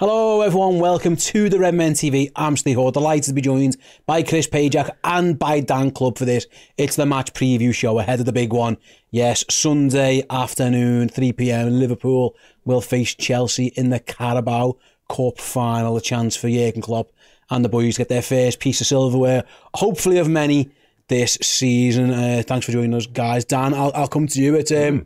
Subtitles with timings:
[0.00, 0.78] Hello, everyone.
[0.78, 2.32] Welcome to the Redmen TV.
[2.34, 2.90] I'm Ste Hoare.
[2.90, 6.46] Delighted to be joined by Chris Pajak and by Dan Clubb for this.
[6.78, 8.78] It's the match preview show ahead of the big one.
[9.10, 11.78] Yes, Sunday afternoon, 3 p.m.
[11.78, 14.78] Liverpool will face Chelsea in the Carabao
[15.10, 15.98] Cup final.
[15.98, 17.12] A chance for Jurgen Klopp
[17.50, 19.44] and the boys to get their first piece of silverware,
[19.74, 20.70] hopefully of many
[21.08, 22.10] this season.
[22.10, 23.44] Uh, thanks for joining us, guys.
[23.44, 24.54] Dan, I'll, I'll come to you.
[24.54, 25.04] It's um,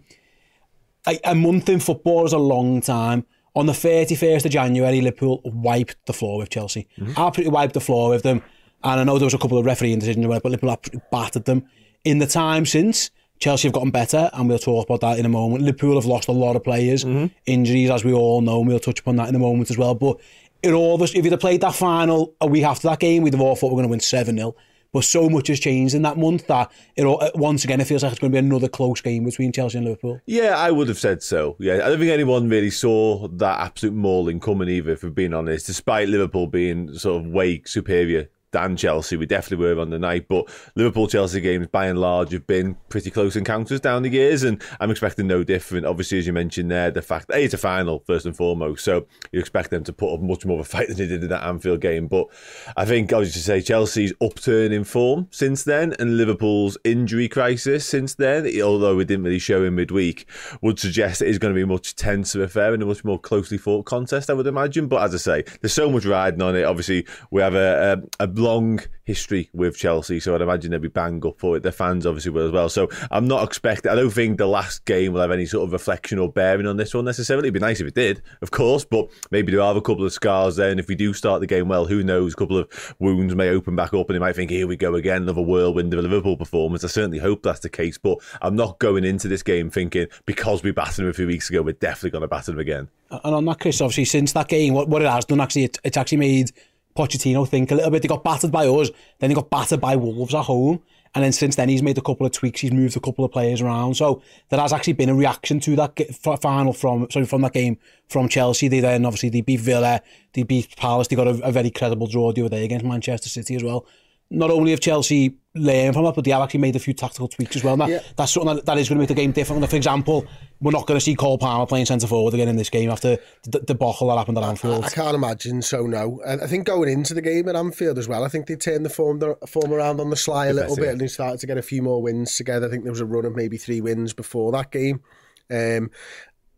[1.04, 3.26] a, a month in football is a long time.
[3.56, 6.88] On the 31st of January, Liverpool wiped the floor with Chelsea.
[6.98, 7.12] Mm-hmm.
[7.16, 8.42] Absolutely wiped the floor with them.
[8.82, 11.64] And I know there was a couple of refereeing decisions, but Liverpool absolutely battered them.
[12.04, 15.28] In the time since, Chelsea have gotten better, and we'll talk about that in a
[15.28, 15.62] moment.
[15.62, 17.26] Liverpool have lost a lot of players, mm-hmm.
[17.46, 19.94] injuries, as we all know, and we'll touch upon that in a moment as well.
[19.94, 20.20] But
[20.62, 23.40] in all if you'd have played that final a week after that game, we'd have
[23.40, 24.54] all thought we are going to win 7 0.
[24.94, 28.04] But so much has changed in that month that it all, once again it feels
[28.04, 30.20] like it's going to be another close game between Chelsea and Liverpool.
[30.24, 31.56] Yeah, I would have said so.
[31.58, 34.92] Yeah, I don't think anyone really saw that absolute mauling coming either.
[34.92, 39.16] If we're being honest, despite Liverpool being sort of way superior than Chelsea.
[39.16, 42.76] We definitely were on the night, but Liverpool Chelsea games by and large have been
[42.88, 45.86] pretty close encounters down the years, and I'm expecting no different.
[45.86, 49.06] Obviously, as you mentioned there, the fact that it's a final first and foremost, so
[49.32, 51.28] you expect them to put up much more of a fight than they did in
[51.28, 52.06] that Anfield game.
[52.06, 52.28] But
[52.76, 57.86] I think just to say Chelsea's upturn in form since then, and Liverpool's injury crisis
[57.86, 60.28] since then, although it didn't really show in midweek,
[60.62, 63.18] would suggest it is going to be a much tenser affair and a much more
[63.18, 64.86] closely fought contest, I would imagine.
[64.86, 66.64] But as I say, there's so much riding on it.
[66.64, 70.88] Obviously, we have a, a, a long history with Chelsea, so I'd imagine they'd be
[70.88, 71.62] bang up for it.
[71.62, 72.68] Their fans obviously will as well.
[72.68, 73.90] So I'm not expecting.
[73.90, 76.76] I don't think the last game will have any sort of reflection or bearing on
[76.76, 77.48] this one necessarily.
[77.48, 80.12] It'd be nice if it did, of course, but maybe there have a couple of
[80.12, 80.70] scars there.
[80.70, 82.34] And if we do start the game well, who knows?
[82.34, 84.94] A couple of wounds may open back up, and they might think, "Here we go
[84.94, 88.56] again, another whirlwind of a Liverpool performance." I certainly hope that's the case, but I'm
[88.56, 91.72] not going into this game thinking because we battered them a few weeks ago, we're
[91.72, 92.88] definitely going to batter them again.
[93.10, 95.78] And on that, Chris, obviously since that game, what, what it has done actually, it,
[95.84, 96.50] it's actually made
[96.96, 98.02] Pochettino think a little bit.
[98.02, 100.82] They got battered by us, then they got battered by Wolves at home.
[101.16, 102.60] And then since then, he's made a couple of tweaks.
[102.60, 103.94] He's moved a couple of players around.
[103.94, 107.78] So there has actually been a reaction to that final from sorry from that game
[108.08, 108.66] from Chelsea.
[108.66, 110.02] They then obviously they beat Villa,
[110.32, 111.06] they beat Palace.
[111.06, 113.86] They got a, a very credible draw the other day against Manchester City as well
[114.34, 117.28] not only have Chelsea learned from it, but they have actually made a few tactical
[117.28, 117.76] tweaks as well.
[117.76, 118.00] That, yeah.
[118.16, 119.68] That's something that, that is going to make the game different.
[119.68, 120.26] For example,
[120.60, 123.18] we're not going to see Cole Palmer playing centre forward again in this game after
[123.44, 124.84] the debacle that happened at Anfield.
[124.84, 126.20] I, I, can't imagine so, no.
[126.26, 128.84] And I think going into the game at Anfield as well, I think they turned
[128.84, 131.46] the form, the form around on the sly a little bit and they started to
[131.46, 132.66] get a few more wins together.
[132.66, 135.02] I think there was a run of maybe three wins before that game.
[135.50, 135.90] Um,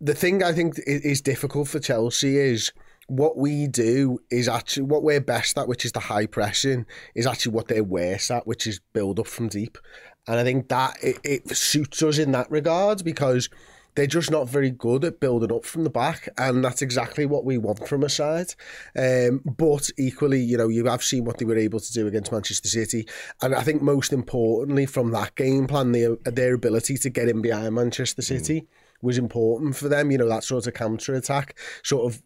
[0.00, 2.72] the thing I think is difficult for Chelsea is
[3.06, 7.26] what we do is actually what we're best at, which is the high pressing, is
[7.26, 9.78] actually what they're worse at, which is build up from deep.
[10.26, 13.48] And I think that it, it suits us in that regard because
[13.96, 17.44] they're just not very good at building up from the back, and that's exactly what
[17.44, 18.54] we want from a side.
[18.96, 22.30] Um, but equally, you know, you have seen what they were able to do against
[22.30, 23.08] Manchester City,
[23.40, 27.40] and I think most importantly from that game plan, their, their ability to get in
[27.40, 28.62] behind Manchester City.
[28.62, 28.66] Mm.
[29.02, 32.22] Was important for them, you know, that sort of counter attack, sort of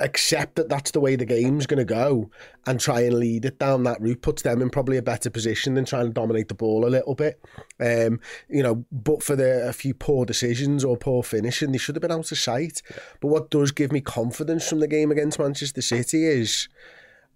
[0.00, 2.30] accept that that's the way the game's going to go
[2.66, 5.74] and try and lead it down that route puts them in probably a better position
[5.74, 7.40] than trying to dominate the ball a little bit.
[7.80, 11.96] Um, you know, but for the a few poor decisions or poor finishing, they should
[11.96, 12.82] have been out of sight.
[13.20, 16.68] But what does give me confidence from the game against Manchester City is.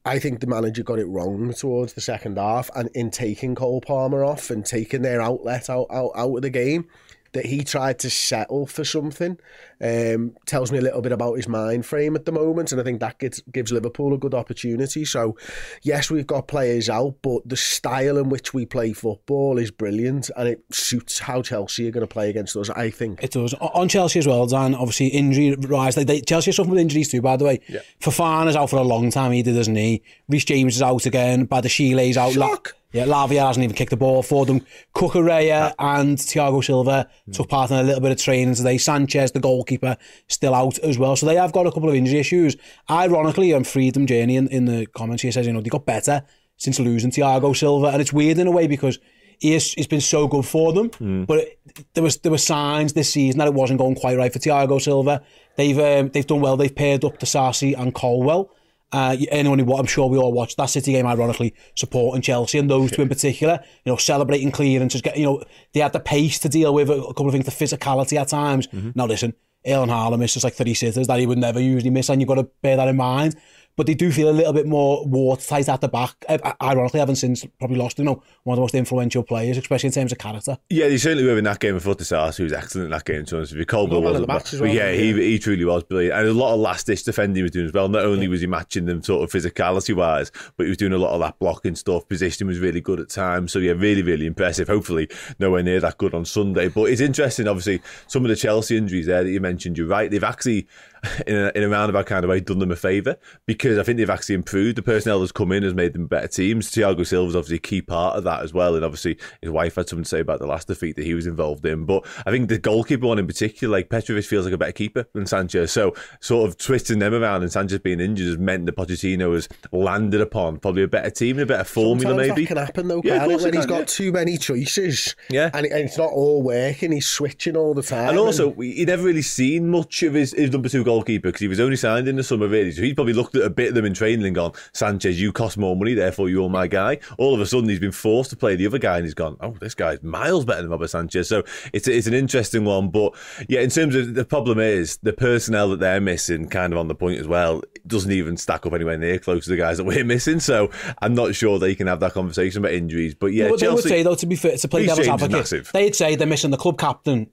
[0.04, 3.82] I think the manager got it wrong towards the second half and in taking Cole
[3.82, 6.86] Palmer off and taking their outlet out, out, out of the game
[7.32, 9.38] that he tried to settle for something.
[9.80, 12.84] Um, tells me a little bit about his mind frame at the moment, and I
[12.84, 15.04] think that gives, gives Liverpool a good opportunity.
[15.04, 15.36] So,
[15.82, 20.30] yes, we've got players out, but the style in which we play football is brilliant,
[20.36, 22.70] and it suits how Chelsea are going to play against us.
[22.70, 24.46] I think it does on Chelsea as well.
[24.46, 25.96] Dan, obviously injury rise.
[25.96, 27.22] Like they, Chelsea are suffering with injuries too.
[27.22, 27.80] By the way, yeah.
[28.00, 29.32] Fofana is out for a long time.
[29.32, 30.02] He did his knee.
[30.28, 31.46] Reece James is out again.
[31.46, 32.32] Badiashile's out.
[32.32, 32.74] Shock.
[32.92, 34.64] Yeah, Lavia hasn't even kicked the ball for them.
[34.94, 37.32] Cucurella and Thiago Silva mm.
[37.34, 38.78] took part in a little bit of training today.
[38.78, 39.98] Sanchez, the goalkeeper,
[40.28, 41.14] still out as well.
[41.14, 42.56] So they have got a couple of injury issues.
[42.88, 46.24] Ironically, um, Freedom Journey in, in the comments here says, you know, they got better
[46.56, 47.88] since losing Thiago Silva.
[47.88, 48.98] And it's weird in a way because
[49.38, 50.88] he has, he's been so good for them.
[50.90, 51.26] Mm.
[51.26, 51.60] But it,
[51.92, 54.80] there was there were signs this season that it wasn't going quite right for Thiago
[54.80, 55.22] Silva.
[55.56, 56.56] They've um, they've done well.
[56.56, 58.50] They've paired up Disasi and Colwill.
[58.90, 62.70] Uh, anyone who I'm sure we all watched that City game, ironically supporting Chelsea and
[62.70, 65.02] those two in particular, you know, celebrating clearances.
[65.02, 65.44] Get you know,
[65.74, 68.66] they had the pace to deal with a, couple of things, the physicality at times.
[68.68, 68.92] Mm-hmm.
[68.94, 69.34] Now listen,
[69.66, 72.36] Erling Haaland misses like three sitters that he would never usually miss, and you've got
[72.36, 73.36] to bear that in mind
[73.78, 76.24] but they do feel a little bit more watertight at the back.
[76.60, 79.92] Ironically, having since probably lost, you know, one of the most influential players, especially in
[79.92, 80.58] terms of character.
[80.68, 83.24] Yeah, they certainly were in that game of Futsal, who was excellent in that game.
[83.26, 86.28] To honest with you, Colwill was well, but yeah, he he truly was brilliant, and
[86.28, 87.88] a lot of last ditch defending he was doing as well.
[87.88, 88.30] Not only yeah.
[88.30, 91.20] was he matching them sort of physicality wise, but he was doing a lot of
[91.20, 92.08] that blocking stuff.
[92.08, 93.52] Positioning was really good at times.
[93.52, 94.66] So yeah, really really impressive.
[94.66, 95.08] Hopefully,
[95.38, 96.66] nowhere near that good on Sunday.
[96.66, 99.78] But it's interesting, obviously, some of the Chelsea injuries there that you mentioned.
[99.78, 100.66] You're right; they've actually
[101.26, 103.16] in a, in a roundabout kind of way done them a favour
[103.46, 104.76] because I think they've actually improved.
[104.76, 106.70] The personnel that's come in has made them better teams.
[106.70, 109.88] Thiago Silva's obviously a key part of that as well, and obviously his wife had
[109.88, 111.84] something to say about the last defeat that he was involved in.
[111.84, 115.06] But I think the goalkeeper one in particular, like Petrovic, feels like a better keeper
[115.12, 115.72] than Sanchez.
[115.72, 119.48] So sort of twisting them around and Sanchez being injured has meant that Pochettino has
[119.72, 122.10] landed upon probably a better team, and a better formula.
[122.10, 123.84] Sometimes maybe that can happen though, yeah, when he's got yeah.
[123.84, 125.14] too many choices.
[125.30, 126.92] Yeah, and, and it's not all working.
[126.92, 128.10] He's switching all the time.
[128.10, 128.62] And also, and...
[128.62, 131.76] he never really seen much of his, his number two goalkeeper because he was only
[131.76, 132.72] signed in the summer, really.
[132.72, 135.32] So he's probably looked at a bit of them in training and gone, Sanchez, you
[135.32, 136.98] cost more money, therefore you're my guy.
[137.18, 139.36] All of a sudden, he's been forced to play the other guy, and he's gone,
[139.40, 141.28] oh, this guy's miles better than Robert Sanchez.
[141.28, 141.42] So
[141.72, 143.14] it's it's an interesting one, but
[143.48, 146.88] yeah, in terms of the problem is the personnel that they're missing, kind of on
[146.88, 149.84] the point as well, doesn't even stack up anywhere near close to the guys that
[149.84, 150.40] we're missing.
[150.40, 150.70] So
[151.02, 153.14] I'm not sure they can have that conversation about injuries.
[153.14, 155.68] But yeah, well, Chelsea, they would say though, to be fair, to play devil's advocate,
[155.72, 157.30] they'd say they're missing the club captain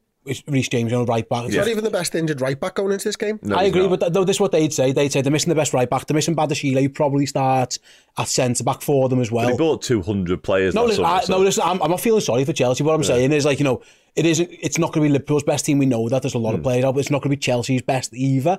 [0.47, 1.45] Reece James on right back.
[1.45, 1.61] It's yeah.
[1.61, 3.39] not even the best injured right back going into this game.
[3.43, 3.99] No, I agree, not.
[3.99, 4.91] but though this is what they'd say.
[4.91, 6.07] They'd say they're missing the best right back.
[6.07, 7.79] They're missing Badiashile, who probably starts
[8.17, 9.45] at centre back for them as well.
[9.45, 10.73] But they bought 200 players.
[10.73, 11.33] No, listen, I, so.
[11.33, 12.83] no listen, I'm, I'm, not feeling sorry for Chelsea.
[12.83, 13.07] What I'm yeah.
[13.07, 13.81] saying is, like, you know,
[14.15, 14.49] it isn't.
[14.51, 15.77] It's not going to be Liverpool's best team.
[15.77, 16.23] We know that.
[16.23, 16.55] There's a lot mm.
[16.55, 16.63] of hmm.
[16.63, 18.57] players out, but it's not going to be Chelsea's best either.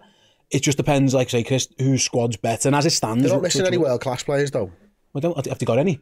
[0.51, 2.69] It just depends, like say, Chris, whose squad's better.
[2.69, 4.71] And as it stands, they're not missing any world class players, though.
[5.15, 5.47] I don't.
[5.47, 6.01] Have they got any?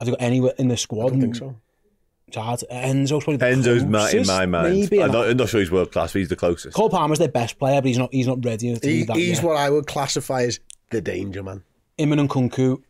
[0.00, 1.06] Have they got any in the squad?
[1.06, 1.56] I don't think so.
[2.30, 2.62] Chad.
[2.70, 4.74] Enzo's probably the Enzo's closest, in my mind.
[4.74, 6.74] Maybe, I'm not, I'm not sure he's world class, but he's the closest.
[6.76, 9.36] Cole Palmer's their best player, but he's not he's not ready to he, that He's
[9.36, 9.44] yet.
[9.44, 10.58] what I would classify as
[10.90, 11.62] the danger man.
[12.00, 12.82] Iman and Kunku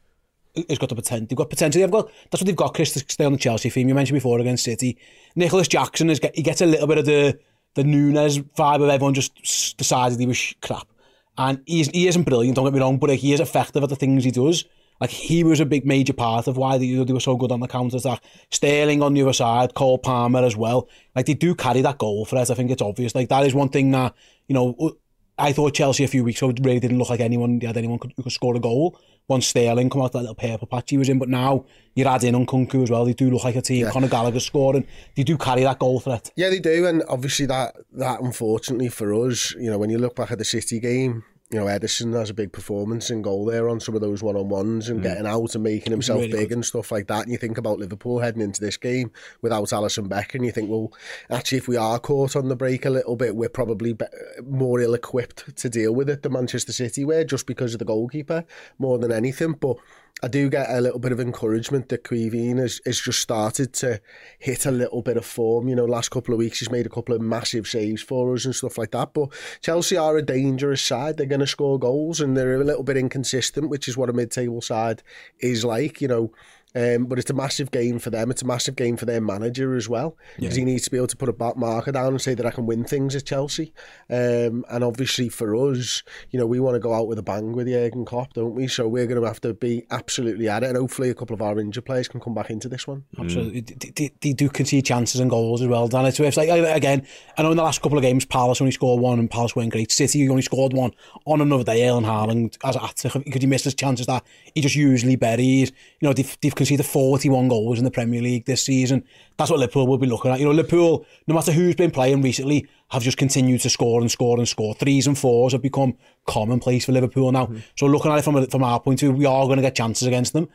[0.69, 1.27] has got the potential.
[1.29, 1.81] They've got potential.
[1.81, 2.75] They've got that's what they've got.
[2.75, 4.97] Chris to stay on the Chelsea theme you mentioned before against City.
[5.35, 7.39] Nicholas Jackson is he gets a little bit of the
[7.75, 10.89] the Nunes vibe of everyone just decided he was crap,
[11.37, 12.57] and he's, he isn't brilliant.
[12.57, 14.65] Don't get me wrong, but he is effective at the things he does.
[15.01, 17.61] Like he was a big major part of why they, they were so good on
[17.61, 18.23] the counter attack.
[18.51, 20.89] Sterling on the other side, Cole Palmer as well.
[21.15, 22.51] Like they do carry that goal for us.
[22.51, 23.15] I think it's obvious.
[23.15, 24.15] Like that is one thing that
[24.49, 24.97] you know.
[25.39, 28.15] I thought Chelsea a few weeks ago really didn't look like anyone had anyone could,
[28.17, 28.99] who could score a goal.
[29.29, 32.25] Once Sterling come out that little purple patch he was in, but now you add
[32.25, 33.05] in Nkunku as well.
[33.05, 33.85] They do look like a team.
[33.85, 33.91] Yeah.
[33.91, 34.87] Conor Gallagher scoring.
[35.15, 36.31] They do carry that goal threat.
[36.37, 40.17] Yeah, they do, and obviously that that unfortunately for us, you know, when you look
[40.17, 43.69] back at the City game, you know, Ederson has a big performance and goal there
[43.69, 45.03] on some of those one on ones and mm.
[45.05, 46.57] getting out and making himself really big good.
[46.57, 47.23] and stuff like that.
[47.23, 49.13] And you think about Liverpool heading into this game
[49.43, 50.93] without Alisson Beck, and you think, well,
[51.31, 54.07] actually, if we are caught on the break a little bit, we're probably be-
[54.45, 57.85] more ill equipped to deal with it than Manchester City were just because of the
[57.85, 58.45] goalkeeper
[58.79, 59.53] more than anything.
[59.53, 59.77] But
[60.23, 64.01] I do get a little bit of encouragement that Caoimhín has, has just started to
[64.39, 65.69] hit a little bit of form.
[65.69, 68.47] You know, last couple of weeks he's made a couple of massive saves for us
[68.47, 69.13] and stuff like that.
[69.13, 69.29] But
[69.61, 71.19] Chelsea are a dangerous side.
[71.19, 74.15] They're going to score goals and they're a little bit inconsistent, which is what a
[74.15, 75.03] mid-table side
[75.41, 76.01] is like.
[76.01, 76.33] You know,
[76.77, 78.31] um, but it's a massive game for them.
[78.31, 80.61] It's a massive game for their manager as well because yeah.
[80.61, 82.51] he needs to be able to put a back marker down and say that I
[82.51, 83.73] can win things at Chelsea.
[84.11, 87.53] Um, and obviously for us, you know, we want to go out with a bang
[87.53, 88.69] with Jurgen Klopp, don't we?
[88.69, 90.69] So we're going to have to be absolutely at it.
[90.69, 93.05] And hopefully a couple of our injured players can come back into this one.
[93.19, 93.63] Absolutely.
[93.63, 93.95] Mm.
[93.95, 96.05] They, they, do concede chances and goals as well, Dan.
[96.05, 97.07] It's, it's like, again,
[97.39, 99.73] I know in the last couple of games, Palace only scored one and Palace weren't
[99.73, 99.91] great.
[99.91, 100.91] City you only scored one
[101.25, 101.89] on another day.
[101.89, 105.73] Erling Haaland, as at, could he miss his chances that he just usually buries?
[106.01, 109.05] You know, they've, they've conceded 41 goals in the Premier League this season.
[109.37, 110.41] That's what Liverpool will be looking at.
[110.41, 114.11] You know, Liverpool, no matter who's been playing recently, have just continued to score and
[114.11, 114.75] score and score.
[114.75, 115.97] Threes and fours have become
[116.27, 117.47] commonplace for Liverpool now.
[117.47, 117.59] Mm-hmm.
[117.77, 119.77] So looking at it from, from our point of view, we are going to get
[119.77, 120.49] chances against them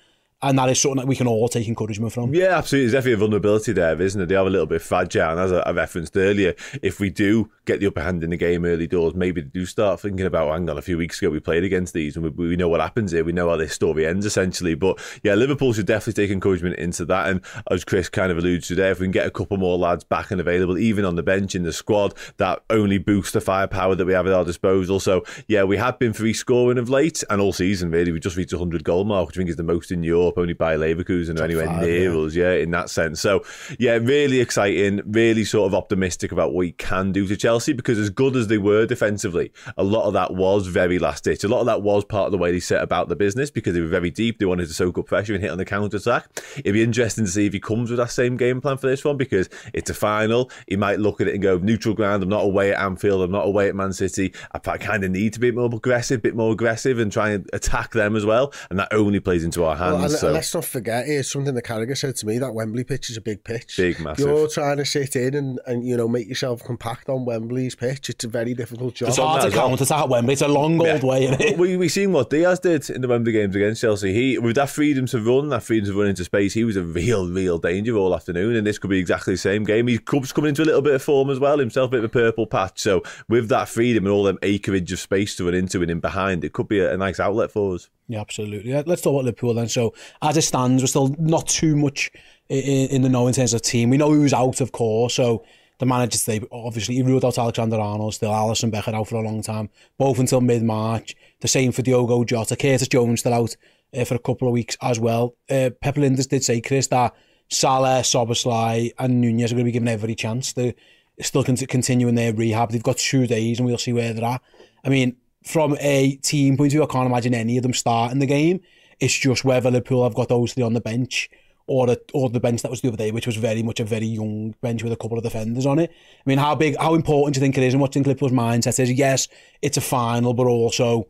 [0.43, 2.33] and that is something that we can all take encouragement from.
[2.33, 2.89] Yeah, absolutely.
[2.89, 4.27] There's definitely a vulnerability there, isn't it?
[4.27, 7.79] They are a little bit fragile, and as I referenced earlier, if we do get
[7.79, 10.53] the upper hand in the game early doors, maybe they do start thinking about, oh,
[10.53, 12.81] hang on, a few weeks ago we played against these, and we, we know what
[12.81, 13.23] happens here.
[13.23, 14.75] We know how this story ends, essentially.
[14.75, 17.29] But yeah, Liverpool should definitely take encouragement into that.
[17.29, 19.77] And as Chris kind of alluded to there, if we can get a couple more
[19.77, 23.41] lads back and available, even on the bench in the squad, that only boosts the
[23.41, 24.99] firepower that we have at our disposal.
[24.99, 28.37] So yeah, we have been free scoring of late, and all season really, we just
[28.37, 30.75] reached a 100 goal mark, which I think is the most in Europe, only by
[30.75, 31.39] Leverkusen.
[31.39, 32.19] Or anywhere five, near yeah.
[32.19, 33.21] us, yeah, in that sense.
[33.21, 33.43] So,
[33.79, 37.97] yeah, really exciting, really sort of optimistic about what he can do to Chelsea because
[37.97, 41.43] as good as they were defensively, a lot of that was very last ditch.
[41.43, 43.73] A lot of that was part of the way they set about the business because
[43.73, 44.39] they were very deep.
[44.39, 46.27] They wanted to soak up pressure and hit on the counter attack.
[46.57, 49.03] It'd be interesting to see if he comes with that same game plan for this
[49.03, 50.49] one because it's a final.
[50.67, 53.31] He might look at it and go, neutral ground, I'm not away at Anfield, I'm
[53.31, 54.33] not away at Man City.
[54.53, 57.49] I kind of need to be more aggressive, a bit more aggressive and try and
[57.53, 58.53] attack them as well.
[58.69, 59.99] And that only plays into our hands.
[59.99, 60.31] Well, so.
[60.31, 63.17] let's not forget that is something that Carragher said to me that Wembley pitch is
[63.17, 63.77] a big pitch.
[63.77, 64.25] Big, massive.
[64.25, 68.09] You're trying to sit in and, and you know make yourself compact on Wembley's pitch.
[68.09, 69.09] It's a very difficult job.
[69.09, 70.33] It's hard to count at Wembley.
[70.33, 71.25] It's a long old way.
[71.25, 71.57] Isn't it?
[71.57, 74.13] We we seen what Diaz did in the Wembley games against Chelsea.
[74.13, 76.83] He with that freedom to run, that freedom to run into space, he was a
[76.83, 78.55] real, real danger all afternoon.
[78.55, 79.87] And this could be exactly the same game.
[79.87, 81.57] He's coming into a little bit of form as well.
[81.57, 82.79] Himself a bit of a purple patch.
[82.79, 85.99] So with that freedom and all them acreage of space to run into and in
[85.99, 87.89] behind, it could be a, a nice outlet for us.
[88.11, 88.73] Yeah, absolutely.
[88.73, 89.69] Let's talk about Liverpool then.
[89.69, 92.11] So as it stands, we're still not too much
[92.49, 93.89] in, in the know in terms of team.
[93.89, 95.13] We know who's out, of course.
[95.13, 95.45] So
[95.79, 99.21] the manager today, obviously, he ruled out Alexander Arnold, still Alisson Becker out for a
[99.21, 101.15] long time, both until mid March.
[101.39, 102.57] The same for Diogo Jota.
[102.57, 103.55] Curtis Jones still out
[103.95, 105.37] uh, for a couple of weeks as well.
[105.49, 107.15] Uh, Pep Lijnders did say, Chris, that
[107.47, 110.51] Salah, Szoboszlai, and Nunez are going to be given every chance.
[110.51, 110.73] They're
[111.21, 112.71] still continuing their rehab.
[112.71, 114.41] They've got two days, and we'll see where they're at.
[114.83, 118.19] I mean, from a team point of view, I can't imagine any of them starting
[118.19, 118.61] the game.
[118.99, 121.29] It's just whether Liverpool have got those three on the bench
[121.67, 123.83] or a, or the bench that was the other day, which was very much a
[123.83, 125.91] very young bench with a couple of defenders on it.
[125.91, 128.31] I mean, how big, how important do you think it is, and what's in Liverpool's
[128.31, 128.91] mindset is?
[128.91, 129.27] Yes,
[129.61, 131.07] it's a final, but also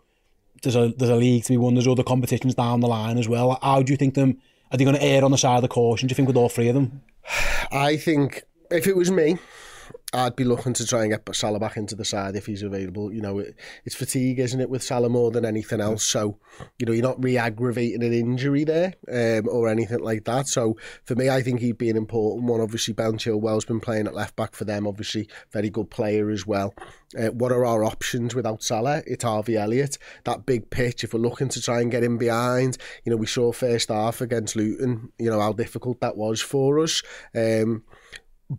[0.62, 1.74] there's a there's a league to be won.
[1.74, 3.58] There's other competitions down the line as well.
[3.62, 4.38] How do you think them?
[4.72, 6.08] Are they going to err on the side of the caution?
[6.08, 7.02] Do you think with all three of them?
[7.72, 9.38] I think if it was me,
[10.14, 13.14] I'd be looking to try and get Salah back into the side if he's available.
[13.14, 16.04] You know, it, it's fatigue, isn't it, with Salah more than anything else.
[16.04, 16.38] So,
[16.78, 20.48] you know, you're not re-aggravating an injury there um, or anything like that.
[20.48, 20.76] So,
[21.06, 22.60] for me, I think he'd be an important one.
[22.60, 24.86] Obviously, Ben Chilwell's been playing at left back for them.
[24.86, 26.74] Obviously, very good player as well.
[27.18, 29.04] Uh, what are our options without Salah?
[29.08, 29.98] It's Harvey Elliott.
[30.26, 33.28] That big pitch, if we're looking to try and get him behind, you know, we
[33.28, 37.02] saw first half against Luton, you know, how difficult that was for us.
[37.34, 37.84] Um,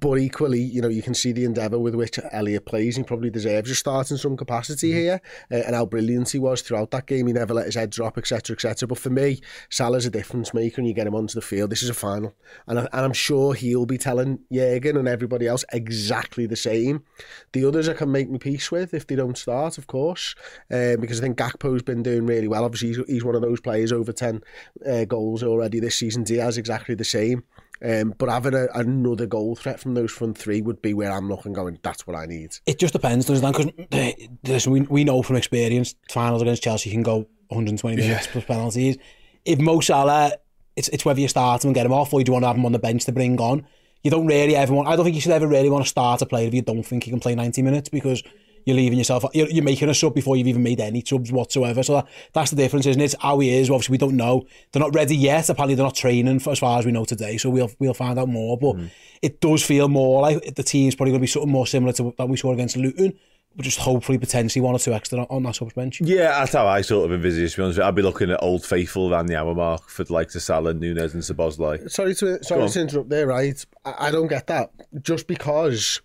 [0.01, 2.97] but equally, you know, you can see the endeavour with which Elliot plays.
[2.97, 4.99] He probably deserves a start in some capacity mm-hmm.
[4.99, 5.21] here,
[5.51, 7.27] uh, and how brilliant he was throughout that game.
[7.27, 8.89] He never let his head drop, etc., etc.
[8.89, 11.69] But for me, Salah's a difference maker, and you get him onto the field.
[11.69, 12.35] This is a final,
[12.67, 17.05] and, I, and I'm sure he'll be telling Jurgen and everybody else exactly the same.
[17.53, 20.35] The others I can make my peace with if they don't start, of course,
[20.71, 22.65] uh, because I think Gakpo's been doing really well.
[22.65, 24.43] Obviously, he's, he's one of those players over ten
[24.89, 26.25] uh, goals already this season.
[26.25, 27.45] Diaz exactly the same.
[27.85, 31.29] Um, but having a, another goal threat from those front three would be where I'm
[31.29, 32.57] looking going, that's what I need.
[32.65, 33.57] It just depends, doesn't
[33.91, 34.31] it?
[34.43, 38.33] Because we, we know from experience, finals against Chelsea can go 120 minutes yeah.
[38.33, 38.99] plus penalties.
[39.45, 40.33] If Mo Salah,
[40.77, 42.47] it's, it's whether you start him and get him off or you do want to
[42.47, 43.67] have him on the bench to bring on.
[44.05, 46.23] You don't really ever want, I don't think you should ever really want to start
[46.23, 48.23] a player if you don't think he can play 90 minutes because
[48.65, 51.83] you're leaving yourself, you're, you're making a sub before you've even made any subs whatsoever.
[51.83, 53.15] So that, that's the difference, isn't it?
[53.21, 54.47] How he is, obviously we don't know.
[54.71, 55.49] They're not ready yet.
[55.49, 57.37] Apparently they're not training for, as far as we know today.
[57.37, 58.59] So we'll we'll find out more.
[58.59, 58.91] But mm.
[59.21, 62.15] it does feel more like the team's probably going to be something more similar to
[62.19, 63.19] that we saw against Luton.
[63.55, 66.01] But just hopefully potentially one or two extra on that subs bench.
[66.01, 67.53] Yeah, that's how I sort of envisage.
[67.53, 70.13] To be honest, I'd be looking at old faithful around the hour mark for the
[70.15, 71.91] likes of Salah, Nunez, and Szoboszlai.
[71.91, 73.63] Sorry to sorry to interrupt there, right?
[73.85, 74.71] I, I don't get that.
[75.03, 76.01] Just because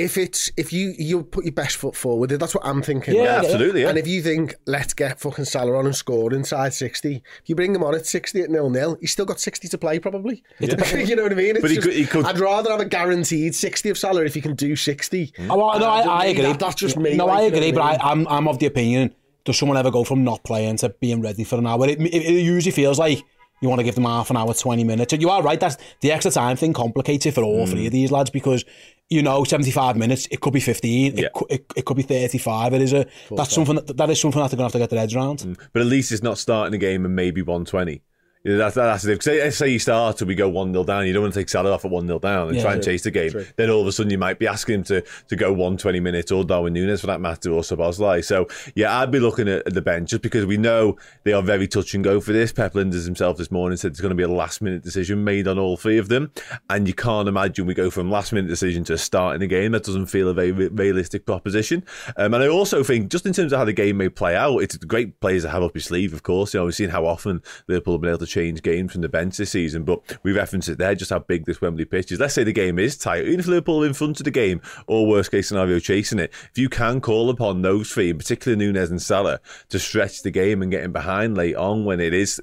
[0.00, 3.14] if it's if you you put your best foot forward, that's what I'm thinking.
[3.14, 3.44] Yeah, right?
[3.44, 3.82] absolutely.
[3.82, 3.90] Yeah.
[3.90, 7.54] And if you think let's get fucking Salah on and score inside sixty, if you
[7.54, 10.42] bring him on at sixty at nil nil, he's still got sixty to play probably.
[10.58, 10.96] Yeah.
[10.96, 11.56] you know what I mean?
[11.56, 12.24] It's but he, just, could, he could.
[12.24, 15.32] I'd rather have a guaranteed sixty of Salah if he can do sixty.
[15.38, 16.44] Oh, well, no, I, I, agree.
[16.44, 17.16] That, that's just me.
[17.16, 19.14] No, like, I agree, but I, I'm I'm of the opinion.
[19.44, 21.86] Does someone ever go from not playing to being ready for an hour?
[21.86, 23.24] It, it, it usually feels like
[23.60, 25.12] you want to give them half an hour, 20 minutes.
[25.12, 27.70] And You are right, that's the extra time thing complicates it for all mm.
[27.70, 28.64] three of these lads because
[29.10, 31.26] you know, 75 minutes, it could be 15, yeah.
[31.26, 32.74] it, could, it, it, could be 35.
[32.74, 33.66] It is a, Full that's time.
[33.66, 35.40] something that, that is something that they're going to have to get their heads around.
[35.40, 35.58] Mm.
[35.72, 38.02] But at least it's not starting a game and maybe 120.
[38.42, 39.22] Yeah, that's that's it.
[39.22, 41.06] Say, say you start and we go one 0 down.
[41.06, 42.82] You don't want to take Salah off at one 0 down and Yeah, try and
[42.82, 43.30] true, chase the game.
[43.30, 43.44] true.
[43.56, 46.00] Then all of a sudden you might be asking him to to go one 20
[46.00, 48.24] minutes or Darwin Nunez for that matter or Szoboszlai.
[48.24, 51.42] So yeah, I'd be looking at, at the bench just because we know they are
[51.42, 52.50] very touch and go for this.
[52.50, 55.46] Pep Lijnders himself this morning said it's going to be a last minute decision made
[55.46, 56.30] on all three of them,
[56.70, 59.72] and you can't imagine we go from last minute decision to starting the game.
[59.72, 61.84] That doesn't feel a very realistic proposition.
[62.16, 64.58] Um, and I also think just in terms of how the game may play out,
[64.60, 66.14] it's great players to have up your sleeve.
[66.14, 68.92] Of course, you know we've seen how often Liverpool have been able to change games
[68.92, 71.84] from the bench this season, but we referenced it there just how big this Wembley
[71.84, 72.20] pitch is.
[72.20, 74.60] Let's say the game is tight, even if Liverpool are in front of the game,
[74.86, 76.32] or worst case scenario chasing it.
[76.50, 80.30] If you can call upon those three, in particular Nunez and Salah, to stretch the
[80.30, 82.40] game and get in behind late on when it is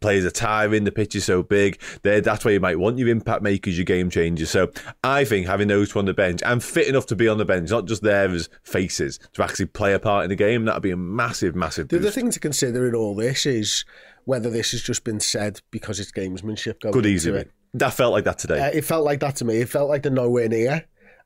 [0.00, 3.08] players are tiring, the pitch is so big, there that's where you might want your
[3.08, 4.50] impact makers, your game changers.
[4.50, 4.70] So
[5.04, 7.44] I think having those two on the bench and fit enough to be on the
[7.44, 10.82] bench, not just there as faces, to actually play a part in the game, that'd
[10.82, 13.84] be a massive, massive The other thing to consider in all this is
[14.28, 17.40] whether this has just been said because it's gamesmanship going Could into easily.
[17.40, 17.50] it.
[17.72, 18.60] That felt like that today.
[18.60, 19.56] Uh, it felt like that to me.
[19.56, 20.84] It felt like they're nowhere near.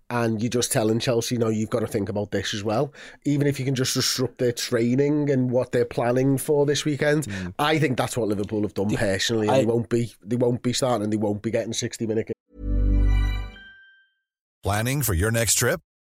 [0.08, 2.92] And you're just telling Chelsea, no, you've got to think about this as well.
[3.24, 7.26] Even if you can just disrupt their training and what they're planning for this weekend,
[7.58, 9.48] I think that's what Liverpool have done personally.
[9.48, 11.02] And I- they won't be, they won't be starting.
[11.02, 12.30] and They won't be getting 60 minute
[14.62, 15.80] Planning for your next trip?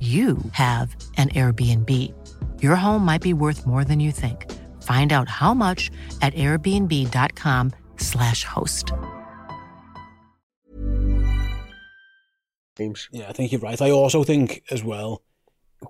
[0.00, 1.90] you have an Airbnb.
[2.62, 4.52] Your home might be worth more than you think.
[4.82, 8.92] Find out how much at airbnb.com/slash host.
[13.12, 13.80] Yeah, I think you're right.
[13.80, 15.22] I also think as well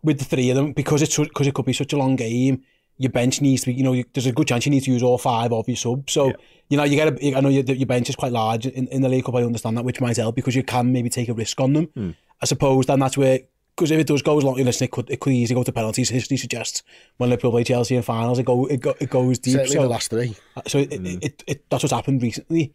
[0.03, 2.63] with the three of them because it's because it could be such a long game.
[2.99, 4.93] Your bench needs to be, you know, you, there's a good chance you need to
[4.93, 6.13] use all five of your subs.
[6.13, 6.33] So
[6.69, 9.03] you know, you get a, I know your, your bench is quite large in, in
[9.03, 9.35] the League Cup.
[9.35, 11.85] I understand that, which might help because you can maybe take a risk on them.
[11.95, 12.11] Hmm.
[12.41, 13.41] I suppose then that's where.
[13.77, 15.73] Because if it does go as long, listen, it could, it could easily go to
[15.73, 16.09] penalties.
[16.09, 16.83] History suggests
[17.17, 19.55] when Liverpool play Chelsea in finals, it go it, go, it goes deep.
[19.55, 20.37] Certainly so, the last three.
[20.57, 22.73] Uh, so it, it, it, it, that's what's happened recently.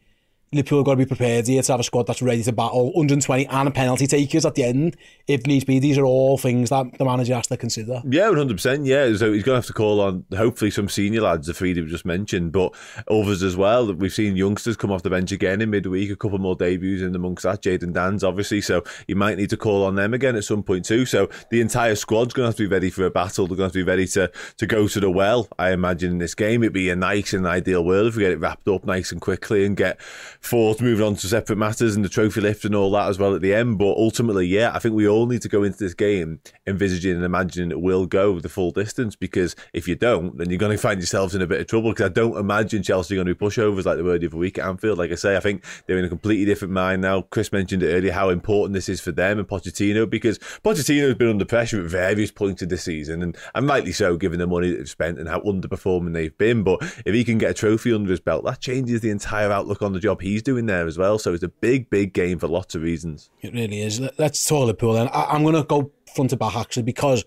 [0.52, 2.88] Liverpool have got to be prepared here to have a squad that's ready to battle
[2.94, 5.78] 120 and penalty takers at the end if needs be.
[5.78, 8.02] These are all things that the manager has to consider.
[8.10, 8.86] Yeah, one hundred percent.
[8.86, 11.74] Yeah, so he's going to have to call on hopefully some senior lads, the three
[11.74, 12.74] that we just mentioned, but
[13.10, 13.94] others as well.
[13.94, 16.10] We've seen youngsters come off the bench again in midweek.
[16.10, 17.62] A couple more debuts in amongst that.
[17.62, 20.86] Jayden Danns obviously, so you might need to call on them again at some point
[20.86, 21.06] too.
[21.06, 23.46] So the entire squad's going to have to be ready for a battle.
[23.46, 25.48] They're going to have to be ready to to go to the well.
[25.60, 28.32] I imagine in this game, it'd be a nice and ideal world if we get
[28.32, 30.02] it wrapped up nice and quickly and get
[30.40, 33.36] forth moving on to separate matters and the trophy lift and all that as well
[33.36, 33.78] at the end.
[33.78, 37.26] But ultimately, yeah, I think we all need to go into this game envisaging and
[37.26, 40.82] imagining it will go the full distance because if you don't, then you're going to
[40.82, 43.36] find yourselves in a bit of trouble because I don't imagine Chelsea are going to
[43.36, 44.98] be pushovers like they were the week at Anfield.
[44.98, 47.22] Like I say, I think they're in a completely different mind now.
[47.22, 51.16] Chris mentioned it earlier how important this is for them and Pochettino because Pochettino has
[51.16, 54.48] been under pressure at various points of the season and, and rightly so given the
[54.48, 56.64] money that they've spent and how underperforming they've been.
[56.64, 59.82] But if he can get a trophy under his belt, that changes the entire outlook
[59.82, 61.20] on the job he's doing there as well.
[61.20, 63.30] So it's a big, big game for lots of reasons.
[63.42, 64.00] It really is.
[64.00, 65.08] Let- Let's talk Liverpool then.
[65.10, 67.24] I, I'm going to go front to back actually because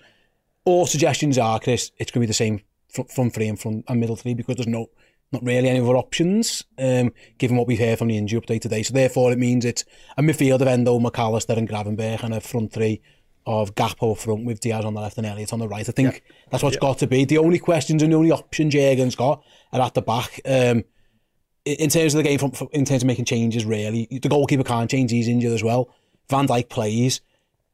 [0.64, 3.84] all suggestions are, Chris, it's going to be the same front, front three and front
[3.88, 4.88] and middle three because there's no
[5.32, 8.82] not really any other options um, given what we've heard from the injury update today.
[8.82, 9.82] So therefore it means it's
[10.18, 13.00] a midfield of Endo, McAllister and Gravenberch and a front three
[13.46, 15.88] of Gakpo front with Diaz on the left and Elliott on the right.
[15.88, 17.24] I think that's what's got to be.
[17.24, 20.38] The only questions and the only options Jurgen's got are at the back.
[20.44, 20.84] Um,
[21.64, 24.28] in in terms of the game, from, from- in terms of making changes, really, the
[24.28, 25.10] goalkeeper can't change.
[25.10, 25.88] He's injured as well.
[26.28, 27.20] Van Dijk plays.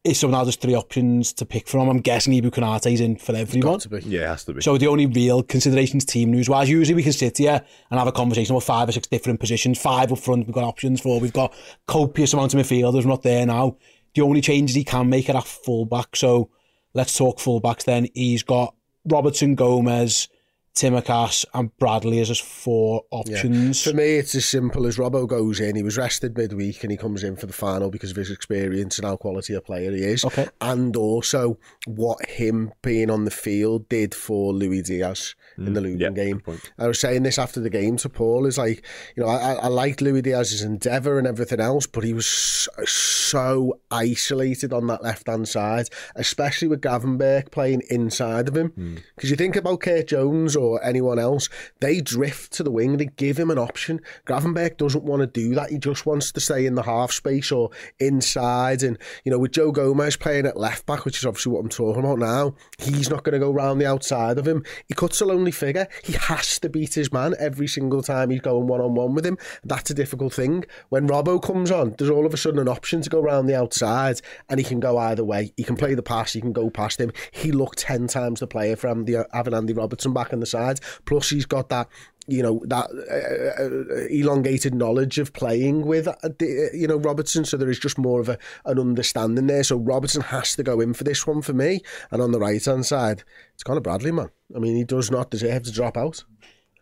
[0.05, 1.89] It's so now there's three options to pick from.
[1.89, 3.73] I'm guessing Ibou Konate's in for everyone.
[3.75, 3.99] Got to be.
[4.07, 4.63] Yeah, it has to be.
[4.63, 8.07] So the only real considerations team news wise, usually we can sit here and have
[8.07, 9.79] a conversation about five or six different positions.
[9.79, 11.19] Five up front, we've got options for.
[11.21, 11.53] We've got
[11.87, 13.77] copious amounts of midfielders not there now.
[14.15, 16.15] The only changes he can make are at fullback.
[16.15, 16.49] So
[16.95, 18.07] let's talk fullbacks then.
[18.15, 18.75] He's got
[19.05, 20.29] Robertson, Gomez,
[20.79, 23.83] Tsimikas and Bradley as his four options.
[23.83, 25.75] For me, it's as simple as Robbo goes in.
[25.75, 28.97] He was rested midweek and he comes in for the final because of his experience
[28.97, 30.25] and how quality a player he is.
[30.25, 30.47] Okay.
[30.61, 35.85] And also what him being on the field did for Luis Diaz in the mm,
[35.85, 36.41] Luton yeah, game.
[36.41, 36.71] point.
[36.79, 38.85] I was saying this after the game to Paul is like,
[39.17, 42.71] you know, I, I liked Luis Diaz's endeavour and everything else, but he was so,
[42.85, 48.69] so isolated on that left hand side, especially with Gravenberch playing inside of him.
[48.71, 48.97] Hmm.
[49.15, 51.49] Because you think about Kurt Jones or anyone else,
[51.81, 54.01] they drift to the wing, they give him an option.
[54.27, 55.71] Gravenberch doesn't want to do that.
[55.71, 58.83] He just wants to stay in the half space or inside.
[58.83, 61.69] And, you know, with Joe Gomez playing at left back, which is obviously what I'm
[61.69, 64.65] talking about now, he's not going to go round the outside of him.
[64.87, 65.89] He cuts a lonely figure.
[66.03, 69.27] He has to beat his man every single time he's going one on one with
[69.27, 69.39] him.
[69.65, 70.65] That's a difficult thing.
[70.89, 73.59] When Robbo comes on, there's all of a sudden an option to go round the
[73.59, 75.53] outside and he can go either way.
[75.57, 77.13] He can play the pass, he can go past him.
[77.31, 80.81] He looked 10 times the player from the having Andy Robertson back on the side.
[81.05, 81.89] Plus, he's got that
[82.29, 86.29] you know that uh, uh, elongated knowledge of playing with uh, uh,
[86.75, 90.21] you know Robertson so there is just more of a an understanding there so Robertson
[90.23, 93.25] has to go in for this one for me and on the right hand side
[93.55, 96.25] it's Conor Bradley man I mean he does not deserve to drop out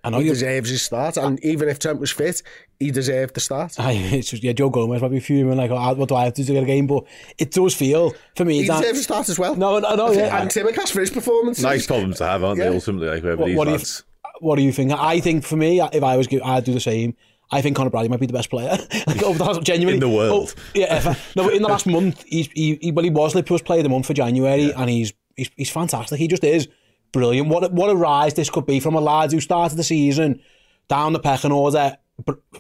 [0.04, 0.32] I know he you.
[0.34, 2.42] deserves his start and even if Trent was fit
[2.80, 6.08] he deserved the start Aye, it's just, yeah, Joe Gomez probably fuming like, oh, what
[6.08, 6.86] do I have to do to get a game?
[6.88, 7.04] But
[7.38, 10.10] it does feel for me he that deserves a start as well no, no, no,
[10.12, 10.40] yeah.
[10.42, 12.70] and Tsimikas for his performance Nice problems to have, aren't Yeah.
[12.70, 12.74] they?
[12.76, 14.04] Ultimately, like whoever What, these what do you, lads.
[14.40, 14.92] What do you think?
[14.92, 17.14] I think for me, if I was, I'd do the same.
[17.50, 18.70] I think Conor Bradley might be the best player.
[19.06, 20.54] like oh, over the last, genuinely In the world.
[20.56, 21.16] Oh, yeah, ever.
[21.36, 23.88] no, in the last month, he's he, he well, he was Liverpool's player of the
[23.88, 26.18] month for January, and he's, he's he's fantastic.
[26.18, 26.68] He just is
[27.12, 27.48] brilliant.
[27.48, 30.40] What a, what a rise this could be from a lad who started the season
[30.88, 31.96] down the pecking order.